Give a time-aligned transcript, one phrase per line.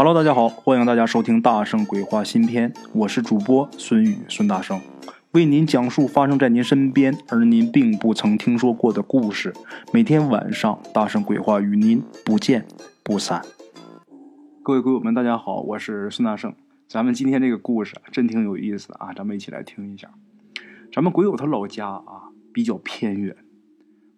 [0.00, 4.80] Hello，大家好，欢迎大家收听《大圣鬼话》新篇，我是主播孙宇孙大圣，
[5.32, 9.52] 为您讲述发生在您身边而您并不曾听说过的故事。
[9.92, 12.64] 每天晚上，《大圣鬼话》与您不见
[13.02, 13.42] 不散。
[14.62, 16.54] 各位鬼友们，大家好，我是孙大圣。
[16.86, 20.08] 咱们今天这个故事真挺有意思的啊，咱们一起来听一下。
[20.92, 23.34] 咱们鬼友他老家啊比较偏远，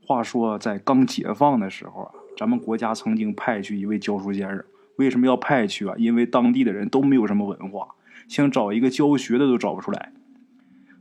[0.07, 4.63] 话说在刚解放的时候啊，咱们国家曾经派去一位教书先生。
[5.01, 5.95] 为什么要派去啊？
[5.97, 7.89] 因为当地的人都没有什么文化，
[8.29, 10.13] 想找一个教学的都找不出来。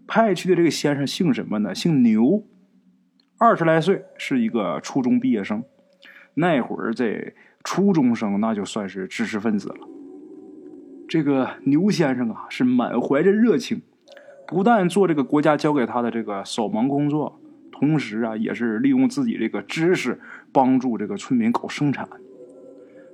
[0.08, 1.76] 派去的这个先生姓什么呢？
[1.76, 2.46] 姓牛，
[3.38, 5.62] 二十来岁，是一个初中毕业生。
[6.36, 7.34] 那会儿这
[7.66, 9.76] 初中生那就算是知识分子了。
[11.10, 13.82] 这个牛先生啊，是满怀着热情，
[14.48, 17.38] 不但做这个国家交给他的这个扫盲工作，
[17.70, 20.22] 同时啊，也是利用自己这个知识
[20.54, 22.08] 帮助这个村民搞生产。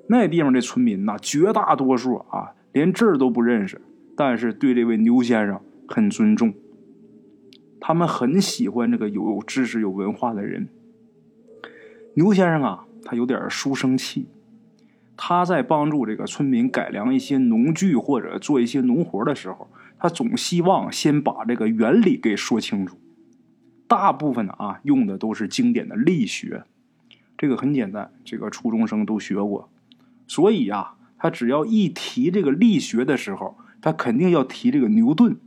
[0.08, 3.82] 那地方的村民呐，绝大多数啊，连字儿都不认识，
[4.16, 6.54] 但是对这位牛先生很尊重。
[7.80, 10.68] 他们很喜欢这个有知识、有文化的人。
[12.16, 14.28] 牛先生啊，他有点书生气。
[15.18, 22.98] 他在帮助这个村民改良一些农具或者做一些农活的时候，他总希望先把这个原理给说清楚。
[23.88, 26.64] 大部分的啊，用的都是经典的力学。
[27.38, 29.70] 这个很简单，这个初中生都学过。
[30.28, 35.38] 所以啊，他只要一提这个力学的时候，他肯定要提这个牛顿。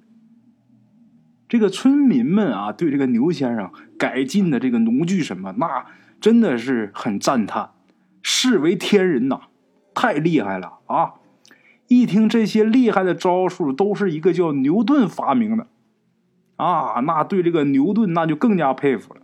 [1.48, 5.86] 这个村民们啊，对这个牛先生改进的这个农具什么，那
[6.20, 7.70] 真的是很赞叹，
[8.22, 9.40] 视为天人呐，
[9.94, 11.14] 太厉害了啊！
[11.88, 15.66] 一听这些厉害的招数，都是一个叫牛顿发明的
[16.56, 19.22] 啊，那对这个牛顿那就更加佩服了。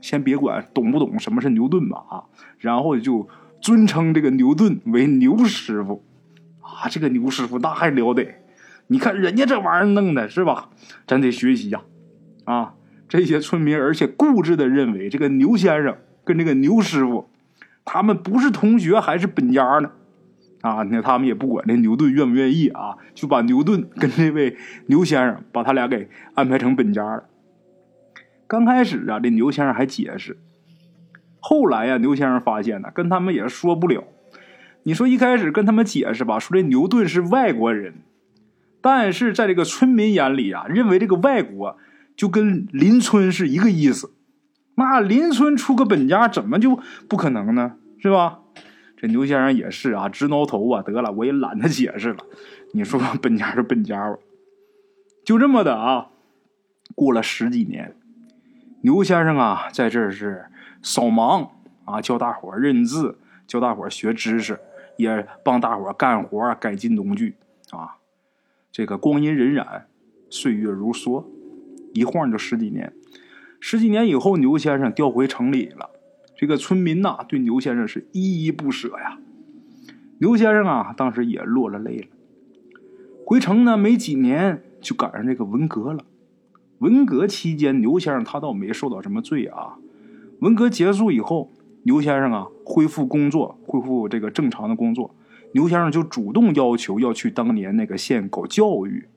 [0.00, 2.24] 先别管懂不懂什么是牛顿吧啊，
[2.58, 3.28] 然后就。
[3.64, 6.04] 尊称这个牛顿为牛师傅，
[6.60, 8.42] 啊，这个牛师傅那还了得！
[8.88, 10.68] 你看人家这玩意儿弄的是吧？
[11.06, 11.80] 咱得学习呀！
[12.44, 12.74] 啊，
[13.08, 17.30] 这些村民而且固执的认为这个牛先生跟这个牛师傅，
[17.86, 19.92] 他们不是同学还是本家呢？
[20.60, 24.58] 啊，那他们也不管这牛顿愿不愿意啊，就把牛顿跟这位
[24.88, 27.24] 牛先生把他俩给安排成本家了。
[28.46, 30.36] 刚开始啊，这牛先生还解释。
[31.46, 34.04] 后来呀，牛先生发现呢，跟他们也说不了。
[34.84, 37.96] 你说一开始跟他们解释吧，说这牛顿是外国人，
[38.80, 41.76] 但是在这个村民眼里啊，认为这个外国
[42.16, 44.14] 就跟邻村是一个意思。
[44.76, 47.74] 那邻村出个本家，怎么就不可能呢？
[48.00, 48.38] 是吧？
[48.96, 52.24] 这牛先生也是啊，直挠头啊，得了，我也懒得解释了。
[52.72, 54.16] 你说本家是本家吧？
[55.26, 56.06] 就这么的啊，
[56.94, 57.94] 过了十几年，
[58.80, 60.46] 牛先生啊，在这是。
[60.84, 61.48] 扫盲
[61.86, 64.60] 啊，教大伙认字，教大伙学知识，
[64.98, 67.36] 也帮大伙干活改进农具
[67.70, 67.96] 啊。
[68.70, 69.84] 这个光阴荏苒，
[70.28, 71.24] 岁月如梭，
[71.94, 72.92] 一晃就十几年。
[73.58, 75.88] 十几年以后，牛先生调回城里了。
[76.36, 79.18] 这个村民呐，对牛先生是依依不舍呀。
[80.18, 82.08] 牛先生啊，当时也落了泪了。
[83.24, 86.04] 回城呢，没几年就赶上这个文革了。
[86.80, 89.78] 文革期间，牛先生他倒没受到什么罪啊。
[90.44, 91.50] 文革结束以后，
[91.84, 95.14] 牛先生啊恢复工作，恢复这个正常的工作。
[95.54, 99.08] 牛先生就主动要求要去当年那个县搞教育，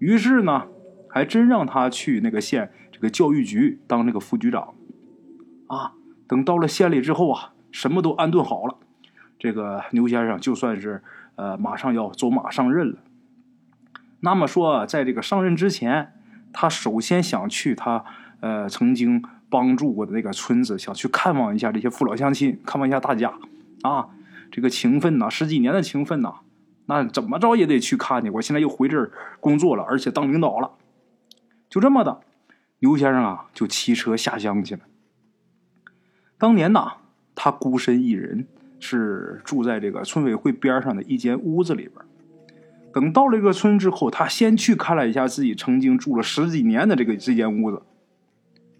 [0.00, 0.66] 于是呢，
[1.08, 4.74] 还真让他去那个县这个教育局当那个副局长。
[5.68, 5.92] 啊，
[6.26, 8.78] 等到了县里之后啊，什么都安顿好了，
[9.38, 11.04] 这个牛先生就算是
[11.36, 12.98] 呃马上要走马上任了。
[14.18, 16.14] 那么说，在这个上任之前，
[16.52, 18.04] 他首先想去他
[18.40, 19.22] 呃曾经。
[19.52, 23.34] 帮助过的那个村子，想去看望一下这些父老乡亲，看望一下大家，
[23.82, 24.08] 啊，
[24.50, 26.36] 这个情分呐，十几年的情分呐，
[26.86, 28.30] 那怎么着也得去看去。
[28.30, 30.70] 我现在又回这儿工作了，而且当领导了，
[31.68, 32.22] 就这么的，
[32.78, 34.80] 牛先生啊，就骑车下乡去了。
[36.38, 36.94] 当年呐，
[37.34, 38.48] 他孤身一人，
[38.80, 41.94] 是住在这个村委会边上的一间屋子里边。
[42.94, 47.82] 等到了这个村之后，他先去看了一下自己曾经住了十几年的这个这间屋子。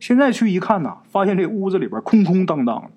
[0.02, 2.90] 现在去一看呐，发现这屋子里边空空荡荡，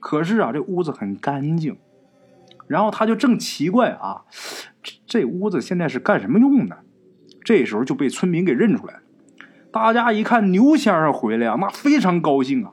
[0.00, 1.76] 可是啊，这屋子很干净。
[2.66, 4.22] 然后他就正奇怪啊，
[4.82, 6.78] 这这屋子现在是干什么用的？
[7.44, 9.00] 这时候就被村民给认出来了。
[9.70, 12.72] 大家一看牛先生回来啊，那非常高兴啊，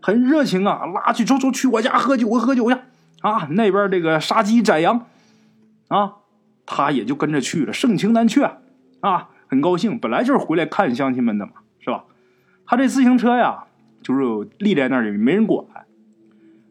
[0.00, 2.78] 很热情啊，拉去走走去我家喝酒喝酒去
[3.20, 5.04] 啊，那边这个杀鸡宰羊
[5.88, 6.14] 啊，
[6.64, 8.50] 他也就跟着去了，盛情难却
[9.00, 9.98] 啊，很高兴。
[9.98, 12.06] 本来就是回来看乡亲们的嘛，是吧？
[12.70, 13.64] 他这自行车呀，
[14.02, 15.64] 就是立在那儿也没人管。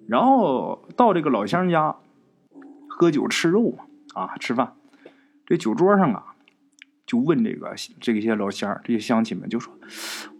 [0.08, 1.96] 然后到这个老乡家，
[2.88, 4.76] 喝酒吃肉嘛，啊，吃饭。
[5.48, 6.36] 这酒桌上啊，
[7.08, 9.74] 就问这个这些老乡这些乡亲们，就说：“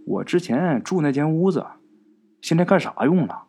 [0.06, 1.66] 我之前住那间屋子，
[2.40, 3.46] 现在干啥用了？”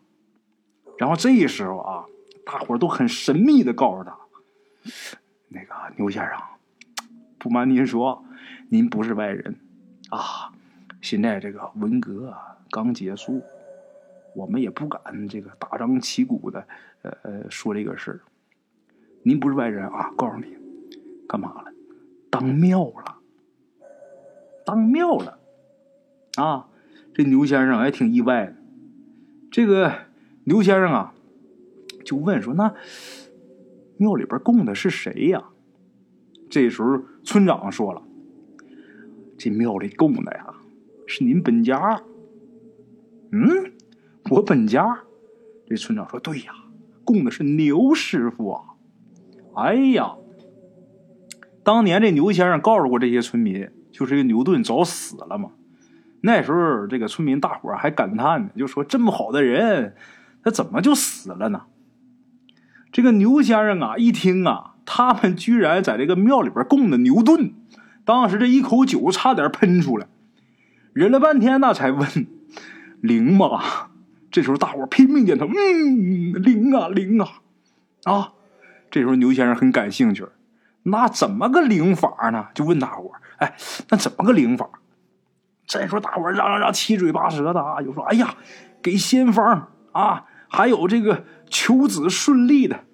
[0.96, 2.04] 然后这时候啊，
[2.46, 4.16] 大伙都很神秘的告诉他
[5.48, 6.38] ：“那个牛先生，
[7.38, 8.24] 不瞒您说，
[8.70, 9.56] 您不是外人
[10.08, 10.54] 啊。
[11.00, 12.34] 现在这个文革
[12.70, 13.42] 刚结束，
[14.34, 16.66] 我们也不敢这个大张旗鼓的
[17.02, 18.20] 呃呃说这个事儿。
[19.22, 20.56] 您不是外人啊，告诉你。”
[21.28, 21.70] 干嘛了？
[22.30, 23.16] 当庙了，
[24.64, 25.38] 当庙了，
[26.36, 26.66] 啊！
[27.12, 28.54] 这牛先生还挺意外的。
[29.50, 29.92] 这个
[30.44, 31.14] 牛先生啊，
[32.02, 32.74] 就问说：“那
[33.98, 35.50] 庙里边供的是谁呀？”
[36.48, 38.02] 这时候村长说了
[39.36, 40.47] ：“这庙里供的呀，
[41.08, 42.02] 是您本家。”
[43.32, 43.72] 嗯，
[44.30, 45.00] 我本家。
[45.66, 46.52] 这村长说：“对呀，
[47.04, 48.62] 供的是牛师傅啊！”
[49.56, 50.14] 哎呀！
[51.64, 55.50] 当年这牛先生告诉过这些村民，就是这个牛顿早死了嘛。
[56.22, 59.94] 那时候这个村民大伙还感叹呢，就说这么好的人，
[60.42, 61.64] 他怎么就死了呢？
[62.90, 67.52] 这个牛先生啊，一听啊，他们居然在这个庙里边供的牛顿，
[68.06, 70.06] 当时这一口酒差点喷出来，
[70.92, 72.26] 忍了半天，那才问
[73.00, 73.90] 灵吗？
[74.30, 77.28] 这时候大伙拼命点头，嗯，灵啊灵啊
[78.04, 78.32] 啊！
[78.90, 80.26] 这时候牛先生很感兴趣。
[80.82, 82.46] 那怎么个灵法呢？
[82.54, 83.54] 就问大伙哎，
[83.88, 84.68] 那怎么个灵法？
[85.66, 88.34] 再说大伙嚷嚷嚷七嘴八舌的啊，就说：“哎呀，
[88.82, 92.84] 给仙方啊，还有这个求子顺利的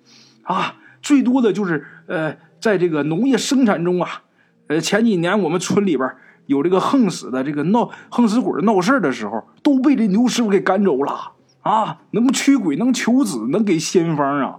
[0.43, 4.23] 啊，最多的就是呃，在这个农业生产中啊，
[4.67, 6.09] 呃，前几年我们村里边
[6.47, 11.33] 有这个横死的这个闹横死鬼闹事的时候，都被这牛师傅给赶走了
[11.63, 14.59] 啊，能驱鬼，能求子，能给仙方啊。”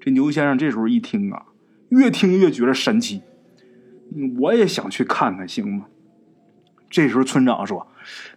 [0.00, 1.46] 这牛先生这时候一听啊。
[1.88, 3.22] 越听越觉得神奇，
[4.40, 5.86] 我也想去看看，行吗？
[6.90, 7.86] 这时候村长说：“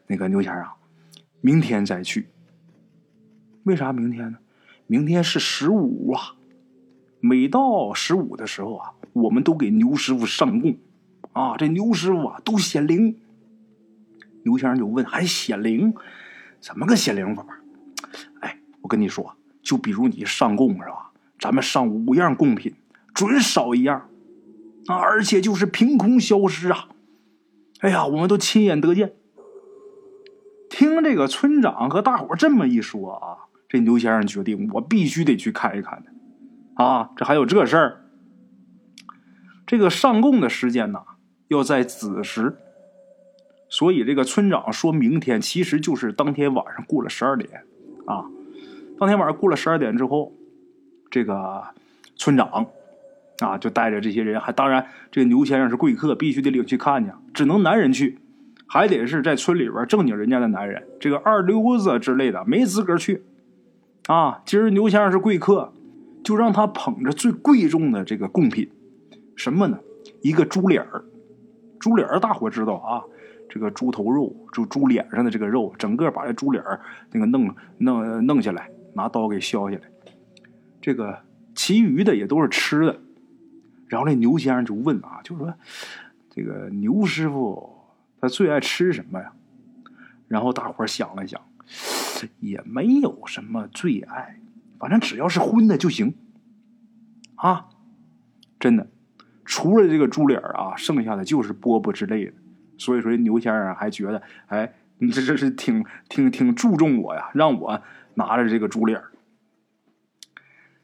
[0.06, 0.64] 那个牛先生，
[1.42, 2.28] 明天再去。
[3.64, 4.38] 为啥明天呢？
[4.86, 6.36] 明天是十五啊！
[7.20, 10.78] 每到十五的时候啊，我们都给牛师傅上供
[11.40, 11.58] 啊。
[11.58, 13.18] 这牛师傅啊，都显灵。
[14.44, 15.94] 牛先生就问：还显灵？
[16.60, 17.46] 怎么个显灵法？
[18.42, 21.12] 哎，我跟你说，就比如你上供是吧？
[21.40, 22.74] 咱们上五样贡品。”
[23.12, 24.08] 准少一样，
[24.88, 24.96] 啊！
[24.96, 26.88] 而且就是凭空消失啊！
[27.82, 29.12] 哎呀，我们都亲眼得见。
[30.70, 36.82] 听这个村长和大伙这么一说啊，这牛先生决定，我必须得去看一看的。
[36.82, 38.06] 啊，这还有这事儿？
[39.68, 41.02] 这个上供的时间呢，
[41.50, 42.56] 要在子时，
[43.68, 47.62] 所以这个村长说明天，其实就是当天晚上过了十二点
[48.06, 48.26] 啊。
[48.98, 50.32] 当天晚上过了十二点之后，
[51.12, 51.64] 这个
[52.16, 52.66] 村长。
[53.40, 58.20] 啊，就带着这些人，还当然，这个牛先生是贵客，必须得领去看去，只能男人去，
[58.68, 63.24] 还得是在村里边正经人家的男人，这个二流子之类的没资格去。
[64.08, 65.72] 啊，今儿牛先生是贵客，
[66.22, 68.70] 就让他捧着最贵重的这个贡品，
[69.38, 69.80] 什么呢？
[70.22, 71.06] 一个猪脸儿，
[71.80, 73.02] 猪脸儿大伙知道啊，
[73.50, 76.82] 这个猪头肉，就猪脸上的这个肉，整个把这猪脸儿
[77.12, 79.84] 那个弄弄弄下来，拿刀给削下来，
[80.82, 81.20] 这个
[81.56, 83.00] 其余的也都是吃的。
[83.88, 85.52] 然后那牛先生就问啊，就说
[86.30, 87.76] ：“这个牛师傅
[88.22, 89.34] 他最爱吃什么呀？”
[90.28, 91.42] 然后大伙想了想，
[92.40, 94.40] 也没有什么最爱，
[94.78, 96.14] 反正只要是荤的就行。
[97.34, 97.66] 啊，
[98.60, 98.88] 真的，
[99.50, 102.34] 除了这个猪脸啊，剩下的就是饽饽之类的。
[102.78, 107.82] 所以说，牛先生还觉得，哎，你这这是挺挺挺注重我呀，让我
[108.14, 109.02] 拿着这个猪脸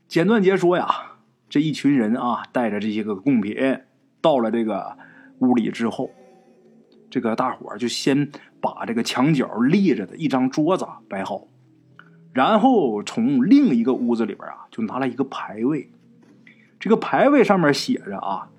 [0.07, 0.87] 简短截说呀。
[1.47, 3.55] 这一群人啊，带着这些个贡品
[4.19, 4.97] 到了这个
[5.39, 6.09] 屋里之后，
[7.11, 11.47] 这个大伙就先把这个墙角立着的一张桌子摆好，
[12.33, 15.91] 然后从另一个屋子里边啊，就拿了一个牌位。
[16.79, 18.49] 这个牌位上面写着啊，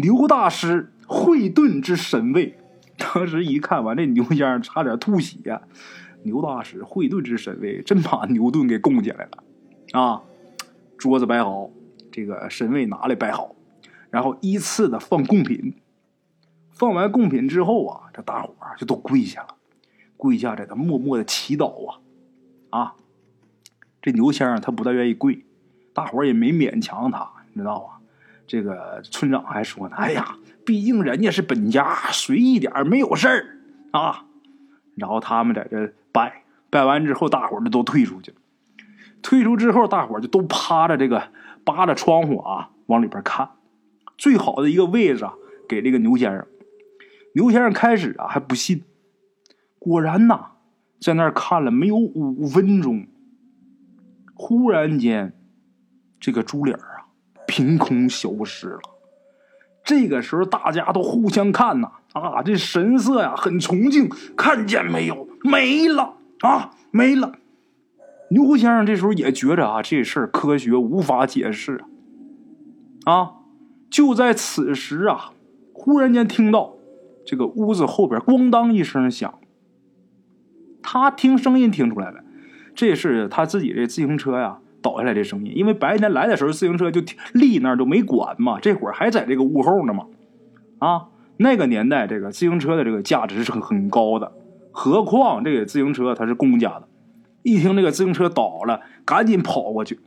[0.00, 2.58] 牛大师会遁之神位。
[2.98, 5.60] 当时一看完，这牛先生差点吐血。
[6.22, 9.44] 牛大师会遁之神位，真把牛顿给供起来了
[9.92, 10.22] 啊！
[10.98, 11.70] 桌子摆好。
[12.10, 13.54] 这个神位拿来摆好，
[14.10, 15.74] 然后依次的放贡品。
[16.72, 19.48] 放完贡品之后啊，这大伙儿就都跪下了，
[20.16, 22.00] 跪下在这默默的祈祷啊
[22.70, 22.94] 啊！
[24.00, 25.44] 这牛先生他不大愿意跪，
[25.92, 27.95] 大伙儿也没勉强他，你知道吧？
[28.46, 33.58] 这个村长还说呢：“哎呀，毕竟人家是本家，随意点没有事儿
[33.92, 34.26] 啊。”
[34.96, 38.36] 然后他们在这拜拜完之后，大伙儿就都退出去了。
[39.22, 41.30] 退出之后，大伙儿就都趴着这个。
[41.66, 43.50] 扒着窗户啊往里边看，
[44.16, 45.34] 最好的一个位置啊
[45.68, 46.46] 给这个牛先生。
[47.34, 48.84] 牛先生开始啊还不信，
[49.80, 50.52] 果然呐，
[51.00, 53.08] 在那儿看了没有五分钟，
[54.36, 55.32] 忽然间，
[56.20, 57.05] 这个猪脸啊
[57.56, 58.80] 凭空消失了。
[59.82, 65.26] 这个时候大家都互相看呐，啊，这神色呀很崇敬，看见没有？
[65.42, 67.32] 没了啊，没了。
[68.28, 71.82] 牛先生这时候也觉着啊，这事儿科学无法解释
[73.04, 73.10] 啊。
[73.10, 73.32] 啊，
[73.88, 75.32] 就在此时啊，
[75.72, 76.74] 忽然间听到
[77.24, 79.32] 这个屋子后边咣当一声响。
[80.82, 82.22] 他听声音听出来了，
[82.74, 85.52] 这是他自己的自行车呀倒下来这声音。
[85.56, 87.00] 因为白天来的时候自行车就
[87.32, 90.06] 立那儿就没管嘛，这会儿还在这个屋后呢嘛。
[90.78, 94.32] 啊，那个年代这个自行车的这个价值是很很高的。
[94.72, 96.88] 何况这个自行车它是公家的，
[97.42, 100.00] 一听这个自行车倒了，赶紧跑过去。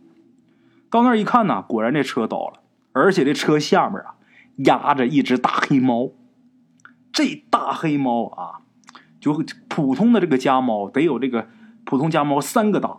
[0.91, 2.61] 到那儿一看呢，果然这车倒了，
[2.91, 4.15] 而且这车下面啊
[4.57, 6.11] 压着一只大黑猫。
[7.11, 8.61] 这大黑猫啊，
[9.19, 11.47] 就普通的这个家猫得有这个
[11.83, 12.97] 普通家猫三个大。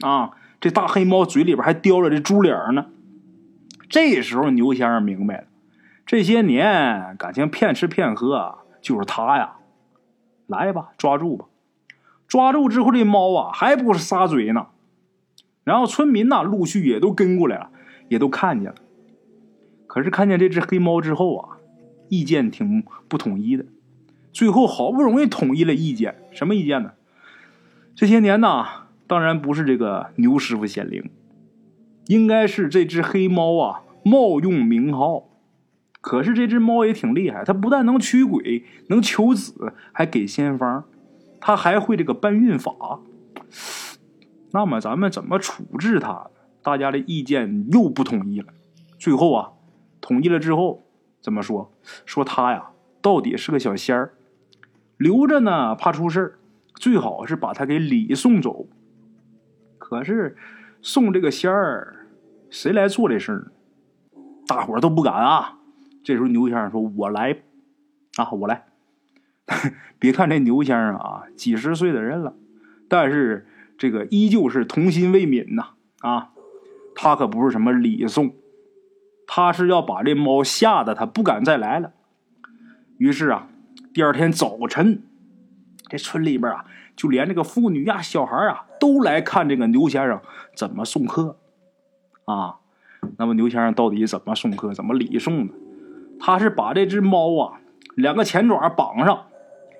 [0.00, 2.86] 啊，这大黑猫嘴里边还叼着这猪脸呢。
[3.88, 5.44] 这时候牛先生明白了，
[6.04, 9.54] 这些年感情骗吃骗喝就是他呀。
[10.46, 11.44] 来吧，抓住吧！
[12.26, 14.68] 抓住之后，这猫啊还不是撒嘴呢。
[15.62, 17.70] 然后村民呐陆续也都跟过来了，
[18.08, 18.76] 也都看见了。
[19.86, 21.58] 可是看见这只黑猫之后啊，
[22.08, 23.66] 意见挺不统一的。
[24.32, 26.92] 最后好不容易统一了意见，什么意见呢？
[27.94, 31.10] 这些年呐，当然不是这个牛师傅显灵，
[32.06, 35.24] 应该是这只黑猫啊冒用名号。
[36.00, 40.84] 可是这只猫也挺厉害，它不但能驱鬼，能求子，还给仙方，
[41.40, 43.00] 它还会这个搬运法。
[44.52, 46.28] 那么咱们怎么处置它？
[46.62, 48.46] 大家的意见又不统一了。
[48.98, 49.52] 最后啊，
[50.00, 50.84] 统一了之后
[51.20, 51.72] 怎么说？
[52.04, 54.12] 说他呀，到底是个小仙儿，
[54.96, 56.38] 留着呢怕出事儿，
[56.74, 58.66] 最好是把他给礼送走。
[59.88, 60.36] 可是
[60.82, 62.08] 送这个仙儿，
[62.50, 63.52] 谁来做这事儿？
[64.46, 65.60] 大伙儿都不敢啊。
[66.04, 67.38] 这时候牛先生说：“我来，
[68.16, 68.66] 啊，我来。
[69.98, 72.34] 别看这牛先生啊，几十岁的人了，
[72.86, 73.46] 但是
[73.78, 75.70] 这个依旧是童心未泯呐。
[76.00, 76.32] 啊，
[76.94, 78.34] 他可不是什么礼送，
[79.26, 81.94] 他是要把这猫吓得他不敢再来了。
[82.98, 83.48] 于是啊，
[83.94, 85.02] 第二天早晨，
[85.88, 90.20] 这村里边啊，就连这个妇女呀、小孩啊，都来看这个牛先生
[90.54, 91.36] 怎么送客。
[92.24, 92.56] 啊，
[93.16, 95.52] 那么牛先生到底怎么送客，怎么礼送呢？”
[96.20, 97.60] 他是把这只猫啊，
[97.94, 99.26] 两个前爪绑上，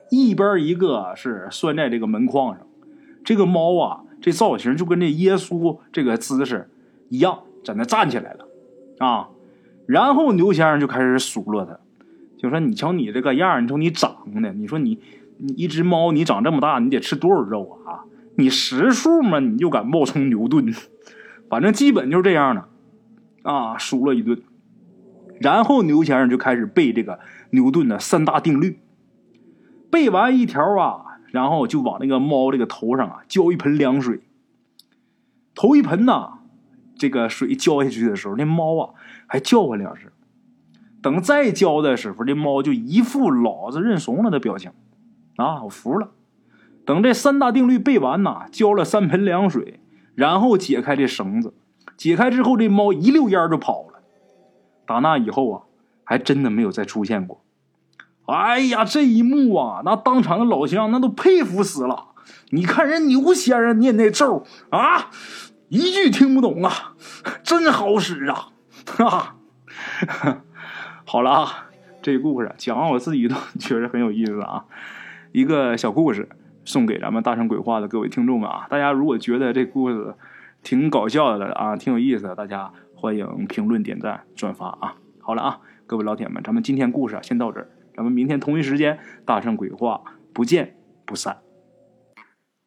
[0.09, 2.65] 一边一个是拴在这个门框上。
[3.25, 6.71] 这个猫啊，这造型就跟这耶稣这个姿势
[7.09, 8.47] 一样，在那站起来了
[8.99, 9.29] 啊。
[9.87, 11.79] 然后牛先生就开始数落他，
[12.39, 15.01] 就说：“你瞧你这个样你瞅你长的，你说你
[15.39, 18.05] 你一只猫，你长这么大，你得吃多少肉啊？
[18.39, 20.73] 你识数嘛，你就敢冒充牛顿？
[21.51, 22.69] 反正基本就是这样的
[23.43, 24.41] 啊，数了一顿。”
[25.41, 27.19] 然后牛先生就开始背这个
[27.51, 28.79] 牛顿的三大定律，
[29.91, 34.21] 背完一条啊，然后就往那个猫这个头上啊浇一盆凉水。
[35.55, 36.35] 头一盆呢，
[36.97, 38.95] 这个水浇下去的时候，那猫啊
[39.27, 40.11] 还叫唤两声。
[41.03, 44.71] 等再浇的时候，这猫就一副老子认怂了的表情，
[45.37, 46.13] 啊，我服了。
[46.89, 49.79] 等这三大定律背完呐，浇了三盆凉水，
[50.15, 51.53] 然后解开这绳子，
[51.99, 54.01] 解开之后，这猫一溜烟就跑了。
[54.87, 55.63] 打那以后啊，
[56.03, 57.45] 还真的没有再出现过。
[58.25, 62.07] 哎呀，这一幕啊，那当场的老乡那都佩服死了。
[62.53, 65.11] 你看人牛先生念那咒啊，
[65.69, 66.95] 一句听不懂啊，
[67.45, 68.53] 真好使啊！
[68.87, 69.37] 哈哈，
[71.05, 71.67] 好了啊，
[72.01, 74.65] 这故事讲完我自己都觉得很有意思啊。
[75.33, 76.31] 一个小故事
[76.69, 80.15] 送给咱们大圣鬼话的各位听众们啊，大家如果觉得这故事
[80.63, 82.71] 挺搞笑的啊，挺有意思的，大家。
[83.01, 84.97] 欢迎评论、点赞、转发啊！
[85.21, 90.75] 好了啊，各位老铁们，咱们今天故事啊先到这儿，咱们明天同一时间大圣鬼话不见
[91.07, 91.39] 不散。